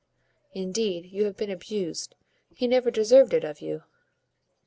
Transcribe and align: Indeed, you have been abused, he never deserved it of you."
Indeed, 0.55 1.05
you 1.11 1.25
have 1.25 1.37
been 1.37 1.51
abused, 1.51 2.15
he 2.55 2.65
never 2.67 2.89
deserved 2.89 3.35
it 3.35 3.43
of 3.43 3.61
you." 3.61 3.83